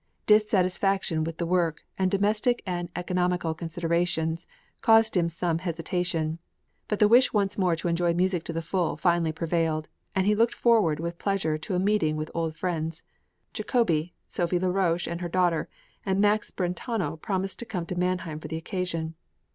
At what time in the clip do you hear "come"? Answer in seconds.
17.67-17.85